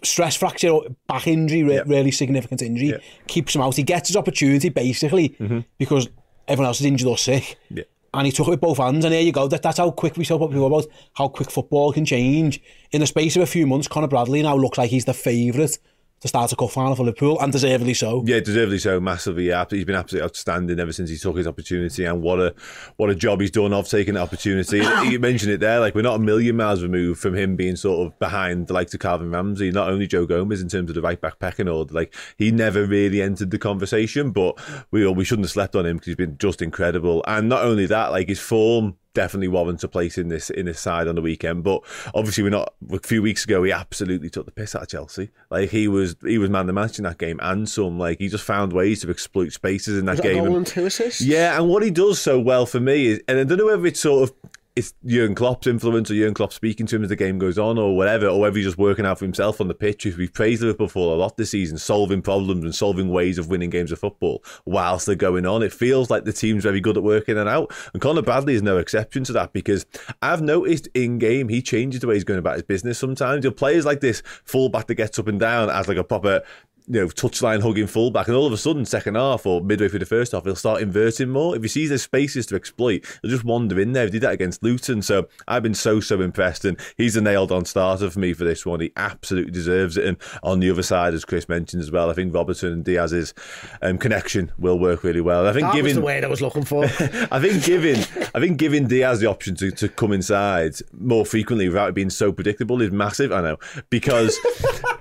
[0.04, 0.76] Stress fracture,
[1.08, 2.98] back injury, re- really significant injury, Yeah.
[3.26, 3.74] keeps him out.
[3.74, 5.60] He gets his opportunity basically mm-hmm.
[5.78, 6.10] because
[6.46, 7.84] everyone else is injured or sick Yeah.
[8.16, 9.46] and he took it with both hands, and there you go.
[9.46, 12.62] That, that's how quick we saw what people about how quick football can change.
[12.90, 15.78] In the space of a few months, Conor Bradley now looks like he's the favourite
[16.20, 18.22] to start a cup final for Liverpool, and deservedly so.
[18.26, 19.48] Yeah, deservedly so, massively.
[19.48, 22.54] Yeah, he's been absolutely outstanding ever since he took his opportunity, and what a
[22.96, 24.78] what a job he's done of taking the opportunity.
[25.10, 28.06] you mentioned it there, like we're not a million miles removed from him being sort
[28.06, 31.02] of behind the likes of Calvin Ramsay, not only Joe Gomez in terms of the
[31.02, 31.92] right back pecking order.
[31.92, 34.58] Like he never really entered the conversation, but
[34.90, 37.24] we we shouldn't have slept on him because he's been just incredible.
[37.26, 40.78] And not only that, like his form definitely warrants a place in this in this
[40.78, 41.64] side on the weekend.
[41.64, 41.82] But
[42.14, 42.74] obviously, we're not.
[42.92, 45.30] A few weeks ago, he absolutely took the piss out of Chelsea.
[45.50, 47.98] Like he was he was man of the match in that game, and some.
[47.98, 50.54] Like he just found ways to exploit spaces in that Was that game.
[50.54, 53.44] And two assists yeah, and what he does so well for me is, and I
[53.44, 54.45] don't know whether it's sort of
[54.76, 57.78] it's Jurgen Klopp's influence or Jurgen Klopp speaking to him as the game goes on
[57.78, 60.04] or whatever, or whether he's just working out for himself on the pitch.
[60.04, 63.70] We've praised Liverpool for a lot this season, solving problems and solving ways of winning
[63.70, 65.62] games of football whilst they're going on.
[65.62, 67.72] It feels like the team's very good at working it out.
[67.94, 69.86] And Conor Bradley is no exception to that because
[70.20, 73.44] I've noticed in game he changes the way he's going about his business sometimes.
[73.44, 76.42] You'll players like this fullback that gets up and down as like a proper
[76.88, 79.98] you know, touchline hugging fullback, and all of a sudden, second half or midway through
[79.98, 81.56] the first half, he'll start inverting more.
[81.56, 84.04] If he sees there's spaces to exploit, he'll just wander in there.
[84.04, 87.50] He did that against Luton, so I've been so so impressed, and he's a nailed
[87.50, 88.80] on starter for me for this one.
[88.80, 90.04] He absolutely deserves it.
[90.04, 93.34] And on the other side, as Chris mentioned as well, I think Robertson and Diaz's
[93.82, 95.46] um, connection will work really well.
[95.46, 96.84] I think that giving the word I was looking for
[97.30, 97.98] I think giving
[98.34, 102.10] I think giving Diaz the option to, to come inside more frequently without it being
[102.10, 103.32] so predictable is massive.
[103.32, 103.56] I know
[103.90, 104.38] because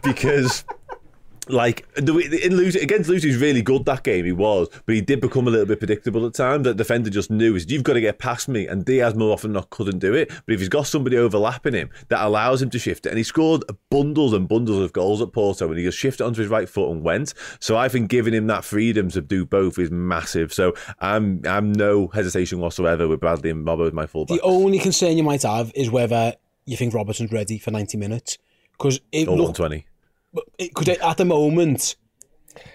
[0.03, 0.63] because
[1.49, 4.25] like in Luton against Luton, he was really good that game.
[4.25, 6.63] He was, but he did become a little bit predictable at times.
[6.63, 9.51] The defender just knew is you've got to get past me, and Diaz more often
[9.51, 10.29] than not couldn't do it.
[10.29, 13.23] But if he's got somebody overlapping him, that allows him to shift it, and he
[13.23, 16.69] scored bundles and bundles of goals at Porto, and he just shifted onto his right
[16.69, 17.33] foot and went.
[17.59, 20.53] So I think giving him that freedom to do both is massive.
[20.53, 24.37] So I'm I'm no hesitation whatsoever with Bradley and Robbo as my fullback.
[24.37, 26.33] The only concern you might have is whether
[26.65, 28.37] you think Robertson's ready for 90 minutes.
[28.71, 29.85] Because it or look, 120.
[30.57, 31.95] Because at the moment,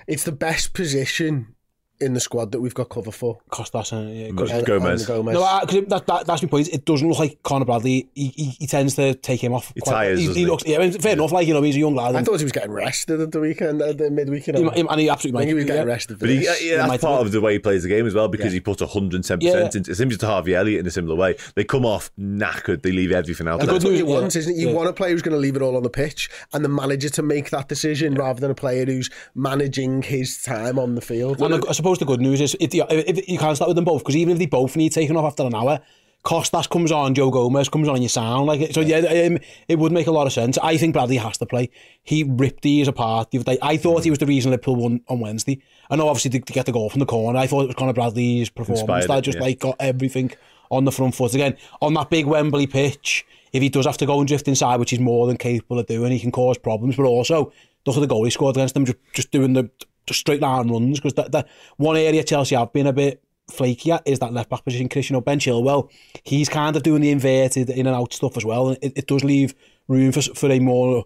[0.06, 1.54] it's the best position
[2.00, 5.00] in the squad that we've got cover for Costas and yeah, Go- And- Gomez.
[5.02, 5.34] and Gomez.
[5.34, 6.68] No, I, cause that, that, that's my point.
[6.68, 8.08] It doesn't look like Conor Bradley.
[8.14, 9.72] He, he, he tends to take him off.
[9.74, 10.46] He tires, He, he he?
[10.46, 10.64] looks.
[10.66, 11.32] Yeah, I mean, fair enough.
[11.32, 12.16] Like you know, he's a young lad.
[12.16, 14.46] I thought he was getting rested at the weekend, at the midweek.
[14.46, 14.70] You know.
[14.70, 15.92] he, and he absolutely I think he was getting yeah.
[15.92, 16.64] rested for But he, this.
[16.64, 18.52] yeah, that's part of the way he plays the game as well because Yeah.
[18.52, 19.64] he puts 110% Yeah.
[19.64, 21.36] into It's similar to Harvey Elliott in a similar way.
[21.54, 23.74] They come off knackered, they leave everything out And there.
[23.74, 24.14] that's what you Yeah.
[24.20, 24.58] want, isn't it?
[24.58, 24.74] You Yeah.
[24.74, 27.08] want a player who's going to leave it all on the pitch and the manager
[27.10, 31.40] to make that decision rather than a player who's managing his time on the field.
[31.40, 33.68] And I, I suppose suppose the good news is if, the, if you can't start
[33.68, 35.80] with them both because even if they both need taking off after an hour,
[36.22, 38.74] Costas comes on, Joe Gomez comes on, and you sound like it.
[38.74, 38.82] so.
[38.82, 40.58] Yeah, um, it would make a lot of sense.
[40.58, 41.70] I think Bradley has to play.
[42.02, 43.30] He ripped these apart.
[43.30, 43.58] the other day.
[43.62, 45.62] I thought he was the reason Liverpool won on Wednesday.
[45.88, 47.38] I know obviously to, to get the goal from the corner.
[47.38, 49.44] I thought it was Conor Bradley's performance Inspired that it, just yeah.
[49.44, 50.32] like got everything
[50.70, 53.26] on the front foot again on that big Wembley pitch.
[53.52, 55.86] If he does have to go and drift inside, which he's more than capable of
[55.86, 56.96] doing, he can cause problems.
[56.96, 57.52] But also
[57.86, 59.70] look at the goal he scored against them, just, just doing the
[60.14, 64.02] straight line runs because that, that one area Chelsea have been a bit flaky at
[64.06, 64.88] is that left back position.
[64.88, 65.90] Christian or Ben Chilwell,
[66.24, 68.70] he's kind of doing the inverted in and out stuff as well.
[68.70, 69.54] And it, it does leave
[69.88, 71.04] room for for a more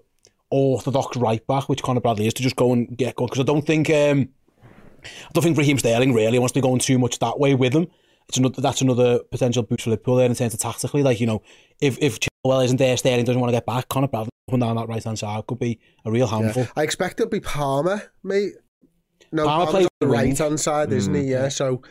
[0.51, 3.29] orthodox right back, which Conor Bradley is, to just go and get going.
[3.29, 4.29] Because I don't think um,
[5.05, 7.75] I don't think Raheem Sterling really wants to be going too much that way with
[7.75, 7.89] him.
[8.29, 11.03] It's another that's another potential boost for Liverpool there in terms of tactically.
[11.03, 11.43] Like you know,
[11.81, 13.89] if if Chilwell isn't there, Sterling doesn't want to get back.
[13.89, 16.65] Conor Bradley up and down that right hand side could be a real handful.
[16.65, 16.71] Yeah.
[16.77, 18.55] I expect it'll be Palmer, mate.
[19.35, 21.23] No, plays on the right hand side, isn't he?
[21.23, 21.83] Yeah, so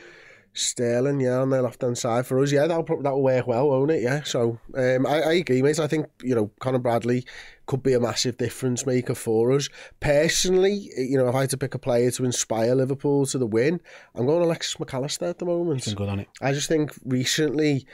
[0.55, 2.51] Sterling, yeah, on the left hand side for us.
[2.51, 4.03] Yeah, that'll that'll work well, won't it?
[4.03, 4.21] Yeah.
[4.21, 5.79] So um, I, I agree, mate.
[5.79, 7.25] I think you know Conor Bradley
[7.65, 9.67] could be a massive difference maker for us.
[9.99, 13.47] Personally, you know, if I had to pick a player to inspire Liverpool to the
[13.47, 13.81] win,
[14.13, 15.91] I'm going Alexis McAllister at the moment.
[15.95, 16.27] Good on it.
[16.39, 17.87] I just think recently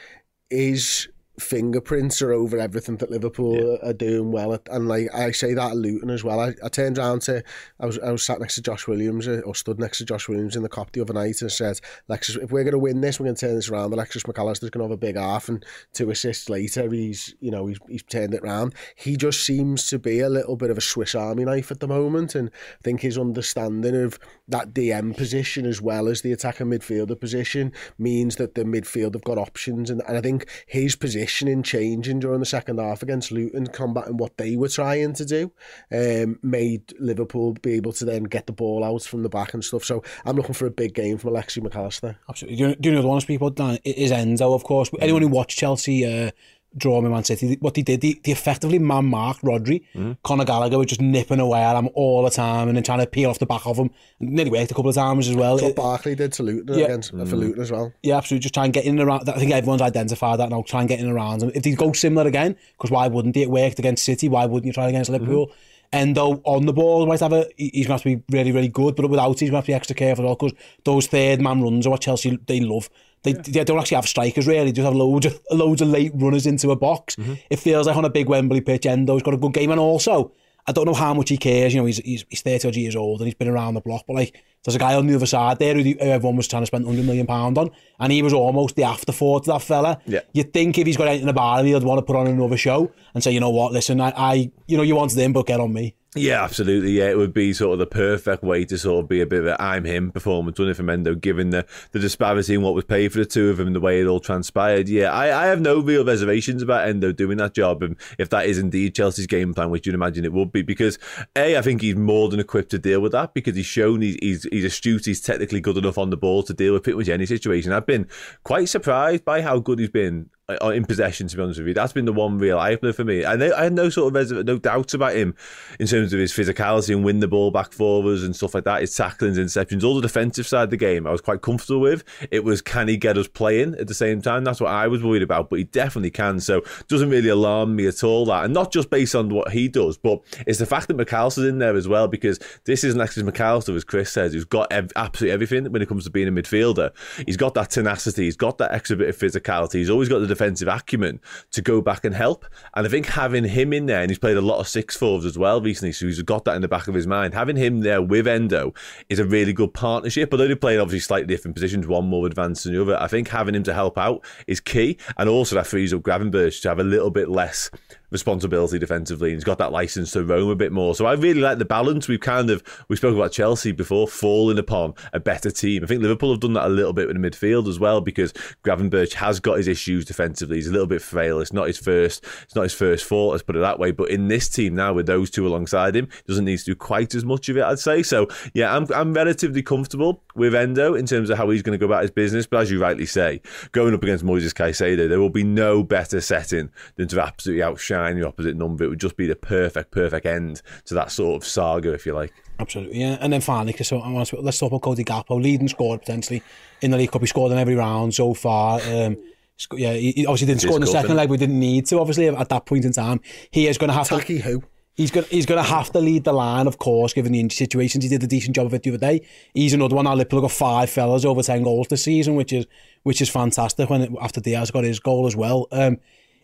[0.50, 1.08] his
[1.40, 5.72] fingerprints are over everything that Liverpool are doing well at, and like I say that
[5.72, 6.40] at Luton as well.
[6.40, 7.44] I, I turned around to
[7.80, 10.28] I was I was sat next to Josh Williams uh, or stood next to Josh
[10.28, 13.02] Williams in the Kop the other night and said, Alexis, if we're going to win
[13.02, 13.94] this, we're going to turn this around.
[13.94, 17.68] Alexis McAllister's going to have a big half, and two assists later, he's you know
[17.68, 18.76] he's he's turned it round.
[18.96, 21.88] He just seems to be a little bit of a Swiss Army knife at the
[21.88, 26.66] moment, and I think his understanding of that DM position as well as the attacker
[26.66, 30.96] midfielder position means that the midfield have got options, and, and I think his
[31.30, 35.52] positioning changing during the second half against Luton, combating what they were trying to do,
[35.92, 39.64] um, made Liverpool be able to then get the ball out from the back and
[39.64, 39.84] stuff.
[39.84, 42.16] So I'm looking for a big game from Alexi McAllister.
[42.28, 42.76] Absolutely.
[42.76, 44.90] Do you, know the ones people Dan is Enzo, of course.
[45.00, 46.32] Anyone who watched Chelsea uh,
[46.78, 49.84] draw with Man City, what he did, he, he effectively man-marked Rodri.
[49.96, 50.18] Mm.
[50.24, 53.08] Conor Gallagher was just nipping away at him all the time and then trying to
[53.08, 53.90] peel off the back of him.
[54.20, 55.58] And nearly worked a couple of times as well.
[55.58, 56.86] That's Barkley did to Luton yeah.
[56.86, 57.28] against uh, mm.
[57.28, 57.94] for Luton as well.
[58.04, 58.44] Yeah, absolutely.
[58.44, 59.30] Just try and get in around.
[59.30, 60.64] I think everyone's identified that now.
[60.64, 61.52] Try and get in around him.
[61.54, 63.44] If they go similar again, because why wouldn't they?
[63.44, 64.30] It worked against City.
[64.30, 65.22] Why wouldn't you try against mm-hmm.
[65.22, 65.48] Liverpool?
[65.48, 65.78] Mm -hmm.
[65.92, 68.68] Endo on the ball might have a, he's going to have to be really, really
[68.68, 70.54] good, but without it, he's going to have to be extra careful because
[70.84, 72.90] those third man runs are what Chelsea, they love.
[73.24, 74.66] They, they don't actually have strikers really.
[74.66, 77.16] They just have loads of loads of late runners into a box.
[77.16, 77.34] Mm-hmm.
[77.50, 80.32] It feels like on a big Wembley pitch, Endo's got a good game, and also
[80.68, 81.74] I don't know how much he cares.
[81.74, 84.06] You know, he's he's, he's thirty odd years old and he's been around the block,
[84.08, 86.62] but like there's a guy on the other side there who, who everyone was trying
[86.62, 90.00] to spend hundred million pound on, and he was almost the afterthought to that fella.
[90.06, 90.22] Yeah.
[90.34, 92.92] You'd think if he's got anything about him, he'd want to put on another show
[93.14, 95.60] and say, you know what, listen, I, I you know, you wanted him, but get
[95.60, 95.96] on me.
[96.16, 96.94] Yeah, absolutely.
[96.94, 99.42] Yeah, it would be sort of the perfect way to sort of be a bit
[99.42, 102.74] of a I'm him performance, wouldn't it, from Endo, given the, the disparity in what
[102.74, 104.90] was paid for the two of them the way it all transpired.
[104.90, 108.48] Yeah, I, I have no real reservations about Endo doing that job, and if that
[108.48, 110.98] is indeed Chelsea's game plan, which you'd imagine it would be, because
[111.36, 114.18] A, I think he's more than equipped to deal with that because he's shown he's,
[114.20, 117.10] he's, he's astute, he's technically good enough on the ball to deal with pretty much
[117.10, 117.72] any situation.
[117.72, 118.08] I've been
[118.44, 121.28] quite surprised by how good he's been Uh, in possession.
[121.28, 123.24] To be honest with you, that's been the one real eye opener for me.
[123.24, 125.36] And I had no sort of reserv- no doubts about him
[125.80, 128.64] in terms of his physicality and win the ball back for us and stuff like
[128.64, 128.82] that.
[128.82, 132.04] His tacklings, interceptions, all the defensive side of the game, I was quite comfortable with.
[132.32, 134.44] It was can he get us playing at the same time?
[134.44, 136.40] That's what I was worried about, but he definitely can.
[136.40, 138.26] So doesn't really alarm me at all.
[138.26, 141.46] That and not just based on what he does, but it's the fact that McAllister's
[141.46, 144.92] in there as well because this is Alexis McAllister, as Chris says, who's got ev-
[144.96, 146.90] absolutely everything when it comes to being a midfielder.
[147.28, 150.39] He's got that tenacity, he's got that extra bit of physicality, he's always got the
[150.40, 151.20] defensive acumen
[151.52, 152.46] to go back and help.
[152.76, 155.26] And I think having him in there, and he's played a lot of six fours
[155.26, 157.34] as well recently, so he's got that in the back of his mind.
[157.34, 158.74] Having him there with Endo
[159.10, 160.30] is a really good partnership.
[160.32, 163.08] Although they play in obviously slightly different positions, one more advanced than the other, I
[163.08, 164.98] think having him to help out is key.
[165.18, 167.70] And also that frees up Gravenberch to have a little bit less
[168.12, 170.96] responsibility defensively and he's got that license to roam a bit more.
[170.96, 172.08] So I really like the balance.
[172.08, 175.84] We've kind of we spoke about Chelsea before falling upon a better team.
[175.84, 178.34] I think Liverpool have done that a little bit with the midfield as well because
[178.64, 180.58] Gravenberch has got his issues defensively.
[180.58, 181.40] He's a little bit frail.
[181.40, 183.92] It's not his first it's not his first fault let's put it that way.
[183.92, 187.14] But in this team now with those two alongside him doesn't need to do quite
[187.16, 188.04] as much of it I'd say.
[188.04, 191.86] So yeah I'm, I'm relatively comfortable with Endo in terms of how he's going to
[191.86, 192.48] go about his business.
[192.48, 193.42] But as you rightly say
[193.72, 197.99] going up against Moises Caicedo there will be no better setting than to absolutely outshine
[198.00, 198.84] the opposite number.
[198.84, 202.14] It would just be the perfect, perfect end to that sort of saga, if you
[202.14, 202.34] like.
[202.60, 203.18] Absolutely, yeah.
[203.22, 206.44] And then finally, Chris, I want to, let's talk about Cody Gakpo, leading scorer potentially
[206.82, 207.22] in the League Cup.
[207.22, 208.82] He scored in every round so far.
[208.82, 209.18] Um,
[209.58, 211.30] sc- yeah, he he obviously didn't He score in the second leg.
[211.30, 213.22] We didn't need to, obviously, at that point in time.
[213.52, 214.18] He is going to have to.
[214.18, 214.64] Tacky who?
[214.96, 217.56] He's going he's going to have to lead the line, of course, given the injury
[217.56, 218.04] situations.
[218.04, 219.26] He did a decent job of it the other day.
[219.54, 220.06] He's another one.
[220.06, 222.66] Our Liverpool got five fellas over ten goals this season, which is
[223.04, 223.90] which is fantastic.
[223.90, 226.00] When it, after Diaz got his goal as well, um,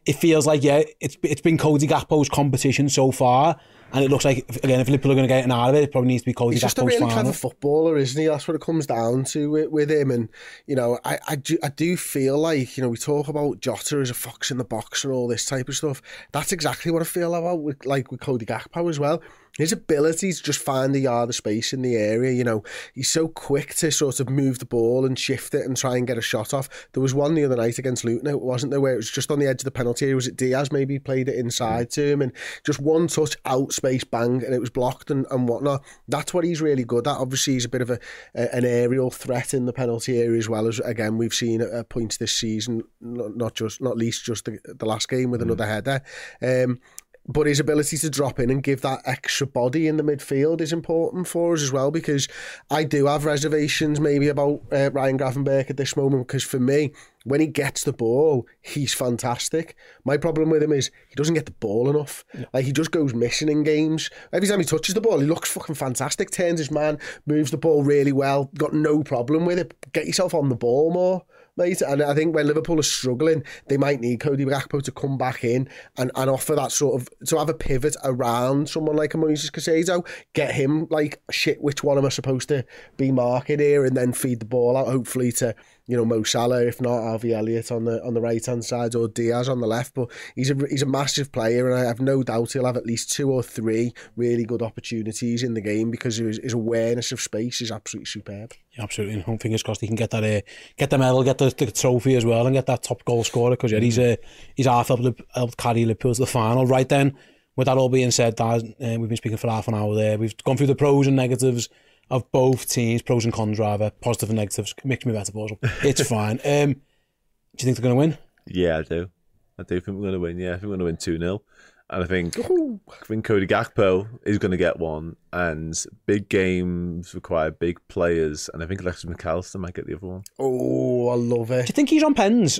[0.05, 3.59] it feels like yeah, it's it's been Cody Gakpo's competition so far.
[3.93, 5.83] And it looks like, again, if Liverpool are going to get an out of it,
[5.83, 7.13] it probably needs to be Cody He's just a really final.
[7.13, 8.27] clever footballer, isn't he?
[8.27, 10.11] That's what it comes down to with, with him.
[10.11, 10.27] And,
[10.65, 13.99] you know, I, I, do, I do feel like, you know, we talk about Jota
[13.99, 16.01] as a fox in the box and all this type of stuff.
[16.33, 19.21] That's exactly what I feel about with, like with Cody Gakpo as well.
[19.57, 22.63] His ability to just find the yard of space in the area, you know,
[22.93, 26.07] he's so quick to sort of move the ball and shift it and try and
[26.07, 26.69] get a shot off.
[26.93, 29.31] There was one the other night against Luton, it wasn't there, where it was just
[29.31, 30.15] on the edge of the penalty area.
[30.15, 32.31] Was it Diaz maybe played it inside to him and
[32.65, 35.83] just one touch out space bang and it was blocked and, and whatnot.
[36.07, 37.17] That's what he's really good at.
[37.17, 37.99] Obviously, he's a bit of a,
[38.33, 41.69] a an aerial threat in the penalty area as well as again we've seen at,
[41.69, 45.41] at points this season, not, not just not least just the, the last game with
[45.41, 46.01] another header.
[46.41, 46.79] Um,
[47.27, 50.71] but his ability to drop in and give that extra body in the midfield is
[50.71, 52.27] important for us as well because
[52.69, 56.91] I do have reservations maybe about uh, Ryan Gravenberch at this moment because for me
[57.23, 59.75] when he gets the ball he's fantastic.
[60.03, 62.23] My problem with him is he doesn't get the ball enough.
[62.53, 64.09] Like he just goes missing in games.
[64.31, 67.57] Every time he touches the ball he looks fucking fantastic turns his man moves the
[67.57, 69.73] ball really well got no problem with it.
[69.93, 71.23] Get yourself on the ball more
[71.57, 71.81] mate.
[71.81, 75.43] And I think when Liverpool are struggling, they might need Cody Gakpo to come back
[75.43, 79.17] in and, and offer that sort of to have a pivot around someone like a
[79.17, 81.61] Moises Caicedo, get him like shit.
[81.61, 82.65] Which one am I supposed to
[82.97, 85.55] be marking here, and then feed the ball out, hopefully to
[85.87, 88.95] you know Mo Salah, if not Harvey Elliott on the on the right hand side
[88.95, 89.93] or Diaz on the left.
[89.93, 92.85] But he's a he's a massive player, and I have no doubt he'll have at
[92.85, 97.21] least two or three really good opportunities in the game because his, his awareness of
[97.21, 98.53] space is absolutely superb.
[98.77, 99.23] Yeah, absolutely.
[99.25, 100.41] And fingers crossed he can get that, uh,
[100.77, 103.51] get the medal, get the, the trophy as well, and get that top goal scorer
[103.51, 104.15] because yeah, he's uh,
[104.55, 106.65] he's half helped, helped carry Liverpool to the final.
[106.65, 107.15] Right then,
[107.55, 110.17] with that all being said, Daz, uh, we've been speaking for half an hour there.
[110.17, 111.69] We've gone through the pros and negatives
[112.09, 114.73] of both teams, pros and cons rather, positive and negatives.
[114.83, 115.57] Mix me better, Borzal.
[115.83, 116.39] It's fine.
[116.45, 118.17] Um, do you think they're going to win?
[118.47, 119.09] Yeah, I do.
[119.57, 120.37] I do think we're going to win.
[120.37, 121.41] Yeah, I think we're going to win 2 0.
[121.87, 127.13] And I think I think Cody Gakpo is going to get one, and big games
[127.13, 130.23] require big players, and I think Alexis Mac Allister might get the other one.
[130.39, 131.67] Oh, I love it.
[131.67, 132.59] Do you think he's on pens?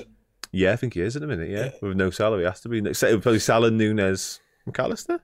[0.52, 1.50] Yeah, I think he is in a minute.
[1.50, 2.80] Yeah, with no salary, has to be.
[2.80, 5.18] Probably Salah, Nunez, McAllister.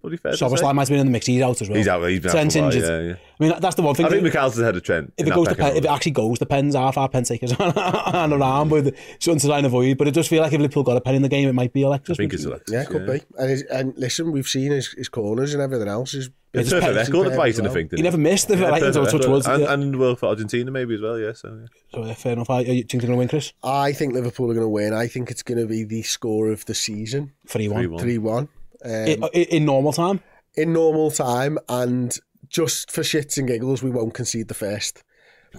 [0.00, 0.32] Probably fair.
[0.32, 1.26] Szoboszlai, might have been in the mix.
[1.26, 1.76] He's out as well.
[1.78, 2.02] He's out.
[2.08, 3.04] He's been Trent's out for a while, injured.
[3.04, 3.16] yeah, yeah.
[3.38, 4.06] I mean, that's the one thing.
[4.06, 5.12] I think Mac Allister's ahead of Trent.
[5.16, 6.98] if in it that goes to pecking pen, if it actually goes to pens, half
[6.98, 9.96] our pen takers and around with something to try and avoid.
[9.98, 11.72] But it does feel like if Liverpool got a pen in the game, it might
[11.72, 12.16] be Alexis.
[12.18, 12.72] I think it's Alexis.
[12.74, 13.20] Yeah, it could be.
[13.38, 16.12] And, his, and listen, we've seen his, his corners and everything else.
[16.12, 17.66] His It's It's a perfect perfect record of fighting.
[17.66, 17.90] I think.
[17.90, 19.30] He didn't never missed the Yeah, right perfect touch record.
[19.30, 19.46] words.
[19.46, 19.72] and, yeah.
[19.72, 21.18] and well for Argentina maybe as well.
[21.20, 21.66] Yeah, so yeah.
[21.94, 22.50] So, yeah, fair enough.
[22.50, 23.52] I, you think they're going to win, Chris?
[23.62, 24.92] I think Liverpool are going to win.
[24.94, 27.84] I think it's going to be the score of the season, 3 1.
[27.90, 28.48] 3-1.
[28.82, 29.22] 3 1.
[29.24, 30.20] Um, In, in normal time?
[30.54, 32.16] in normal time, and
[32.48, 35.02] just for shits and giggles, we won't concede the first.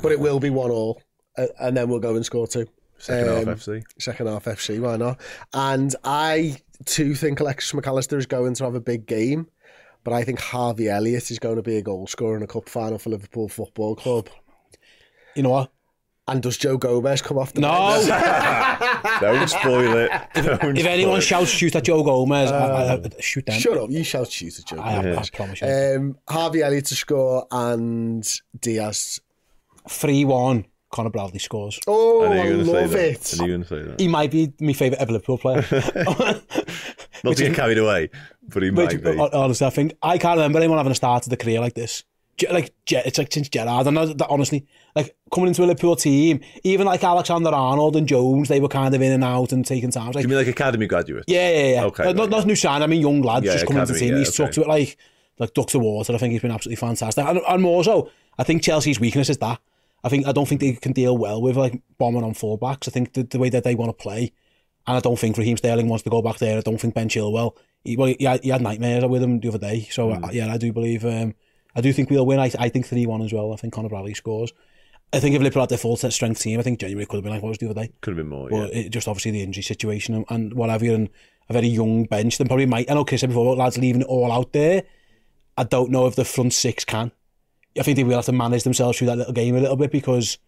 [0.01, 1.01] But it will be 1 all,
[1.59, 2.65] and then we'll go and score two.
[2.99, 3.83] Second Um, half FC.
[3.99, 5.19] Second half FC, why not?
[5.53, 9.47] And I too think Alexis Mac Allister is going to have a big game,
[10.03, 12.67] but I think Harvey Elliott is going to be a goal scorer in a cup
[12.69, 14.29] final for Liverpool Football Club.
[15.35, 15.71] You know what?
[16.29, 17.69] And does Joe Gomez come off the No!
[19.21, 20.11] Don't spoil it.
[20.33, 21.21] Don't if anyone it.
[21.21, 23.57] shouts shoot at Joe Gomez, I, I, I, shoot them.
[23.59, 25.31] Shut up, you shout shoot at Joe I, I, Gomez.
[25.33, 25.67] I promise you.
[25.67, 29.21] Um, Harvey Elliott to score and Diaz.
[29.89, 31.79] 3 1, Conor Bradley scores.
[31.87, 33.21] Oh, I you were going to love it.
[33.21, 33.39] that.
[33.41, 33.99] I knew you going to say that.
[34.01, 35.65] He might be my favourite ever Liverpool player.
[37.23, 38.09] Not to get carried away,
[38.49, 39.15] but he Which, might be.
[39.15, 41.73] hon- honestly, I think I can't remember anyone having a start to the career like
[41.73, 42.03] this.
[42.51, 46.39] Like it's like since Gerrard, I know that honestly, like coming into a Liverpool team,
[46.63, 49.89] even like Alexander Arnold and Jones, they were kind of in and out and taking
[49.89, 50.11] times.
[50.11, 51.23] Do Like, you mean like academy graduate?
[51.27, 51.83] yeah, yeah, yeah.
[51.85, 52.45] Okay, not, right, not yeah.
[52.45, 52.83] new sign.
[52.83, 54.13] I mean, young lads Yeah, just coming into the team.
[54.13, 54.53] yeah, He's stuck okay.
[54.53, 54.97] to it like
[55.39, 56.13] like ducks to water.
[56.13, 57.25] I think he's been absolutely fantastic.
[57.25, 59.59] And, and more so, I think Chelsea's weakness is that.
[60.03, 62.87] I think I don't think they can deal well with like bombing on fullbacks.
[62.87, 64.31] I think the, the way that they want to play,
[64.85, 66.59] and I don't think Raheem Sterling wants to go back there.
[66.59, 67.55] I don't think Ben Chilwell.
[67.83, 69.87] He, well, he, had, he had nightmares with him the other day.
[69.89, 71.03] So uh, yeah, I do believe.
[71.03, 71.33] Um,
[71.77, 72.39] I do think we'll win.
[72.39, 73.53] I, I think three one as well.
[73.53, 74.51] I think Conor Bradley scores.
[75.13, 77.23] I think if Liverpool had their full set strength team, I think January could have
[77.23, 77.91] been like what was the other day.
[78.01, 78.49] Could have been more.
[78.49, 78.81] But Yeah.
[78.81, 81.09] it just obviously the injury situation and, and whatever, and
[81.49, 82.91] a very young bench, then probably might.
[82.91, 84.83] I know Chris said before about lads leaving it all out there.
[85.55, 87.11] I don't know if the front six can.
[87.79, 89.91] I think they will have to manage themselves through that little game a little bit
[89.91, 90.39] because,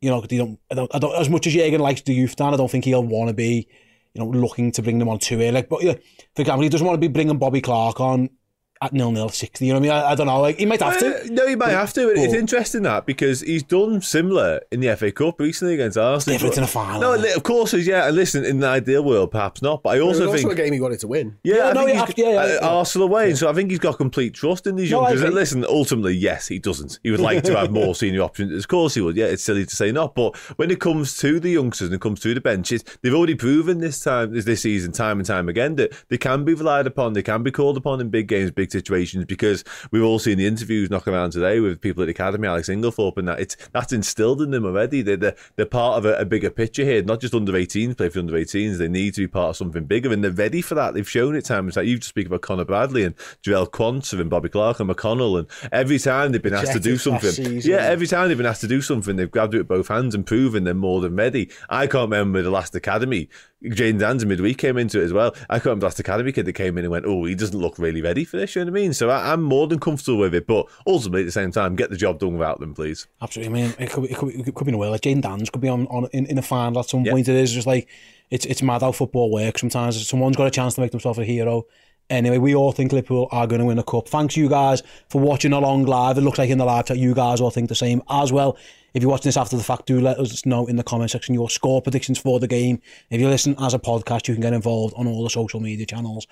[0.00, 0.60] you know, they don't.
[0.70, 2.54] I don't, I don't as much as Jurgen likes the youth down.
[2.54, 3.66] I don't think he'll want to be,
[4.14, 5.50] you know, looking to bring them on too early.
[5.50, 5.94] Like, but yeah,
[6.36, 8.30] for example, he doesn't want to be bringing Bobby Clark on
[8.80, 9.66] at nil nil sixty.
[9.66, 10.04] You know what I mean?
[10.04, 10.40] I, I don't know.
[10.40, 11.20] Like he might have to.
[11.20, 12.08] Uh, no, he might have to.
[12.10, 16.34] It's But- interesting that because he's done similar in the FA Cup recently against Arsenal.
[16.34, 18.06] Different but- in a final, No, of course, he's yeah.
[18.06, 19.82] And listen, in the ideal world, perhaps not.
[19.82, 21.36] But I It was also also think a game he wanted to win.
[21.42, 22.68] Yeah, Yeah, I no, think yeah, he's, yeah, yeah, uh, yeah.
[22.68, 25.22] Arsenal away, so I think he's got complete trust in these No, youngsters.
[25.22, 26.98] And listen, ultimately, yes, he doesn't.
[27.02, 28.52] He would like to have more senior options.
[28.52, 29.16] Of course, he would.
[29.16, 30.14] Yeah, it's silly to say not.
[30.14, 33.34] But when it comes to the youngsters and it comes to the benches, they've already
[33.34, 36.86] proven this time, this, this season, time and time again, that they can be relied
[36.86, 37.12] upon.
[37.14, 39.24] They can be called upon in big games, big situations.
[39.24, 42.68] Because we've all seen the interviews knocking around today with people at the academy, Alex
[42.68, 45.02] Inglethorpe, and that it's that's instilled in them already.
[45.02, 48.08] They're they're, they're part of a, a bigger picture here, not just under 18s play
[48.08, 48.78] for under 18s.
[48.78, 50.94] They need to be part of something bigger, and they're ready for that.
[50.94, 51.84] They've shown it time and time.
[51.84, 55.48] You just speak about Conor Bradley and Jarell Quansah and Bobby Clark and McConnell, and
[55.72, 57.70] every time they've been asked to do something, season.
[57.70, 60.14] yeah, every time they've been asked to do something, they've grabbed it with both hands
[60.14, 61.50] and proven they're more than ready.
[61.68, 63.28] I can't remember the last academy.
[63.64, 65.34] Jayden Danns midweek came into it as well.
[65.50, 67.58] I can't remember the last academy kid that came in and went, "Oh, he doesn't
[67.58, 68.92] look really ready for this." You know what I mean?
[68.92, 71.90] So I, I'm more than comfortable with it, but ultimately at the same time, get
[71.90, 73.06] the job done without them, please.
[73.22, 73.60] Absolutely.
[73.60, 74.90] I mean, it could, be- it could, be- it could be nowhere.
[74.90, 77.12] Like Jayden Danns could be on, on in, in a final at some Yeah.
[77.12, 77.28] point.
[77.28, 77.88] It is just like
[78.30, 79.60] it's it's mad how football works.
[79.60, 81.64] Sometimes someone's got a chance to make themselves a hero.
[82.10, 84.08] Anyway, we all think Liverpool are going to win a cup.
[84.08, 86.16] Thanks you guys for watching along live.
[86.16, 88.56] It looks like in the live chat you guys all think the same as well.
[88.94, 91.34] If you're watching this after the fact, do let us know in the comment section
[91.34, 92.80] your score predictions for the game.
[93.10, 95.84] If you listen as a podcast, you can get involved on all the social media
[95.84, 96.26] channels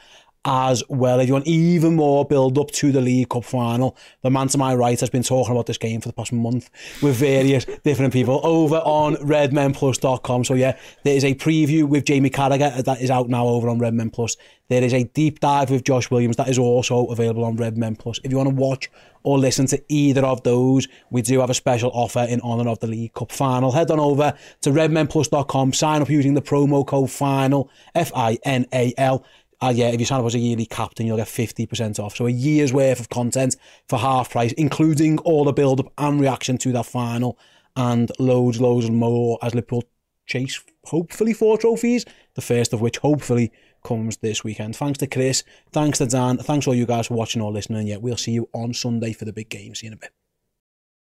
[0.46, 1.18] as well.
[1.18, 4.58] If you want even more build up to the League Cup final, the man to
[4.58, 6.70] my right has been talking about this game for the past month
[7.02, 10.44] with various different people over on redmenplus.com.
[10.44, 13.80] So yeah, there is a preview with Jamie Carragher that is out now over on
[13.80, 14.36] Redmen Plus.
[14.68, 18.20] There is a deep dive with Josh Williams that is also available on Redmen Plus.
[18.22, 18.90] If you want to watch
[19.22, 22.78] or listen to either of those, we do have a special offer in honour of
[22.78, 23.72] the League Cup final.
[23.72, 28.66] Head on over to redmenplus.com, sign up using the promo code FINAL, F I N
[28.72, 29.24] A L.
[29.60, 32.16] Uh, yeah, if you sign up as a yearly captain, you'll get 50% off.
[32.16, 33.56] So a year's worth of content
[33.88, 37.38] for half price, including all the build up and reaction to that final,
[37.74, 39.84] and loads, loads more as Liverpool
[40.26, 42.04] chase, hopefully, four trophies,
[42.34, 43.52] the first of which hopefully
[43.84, 44.76] comes this weekend.
[44.76, 47.86] Thanks to Chris, thanks to Dan, thanks all you guys for watching or listening.
[47.86, 49.74] Yeah, we'll see you on Sunday for the big game.
[49.74, 50.10] See you in a bit.